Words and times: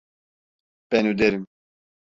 Ben 0.91 1.05
öderim. 1.05 1.47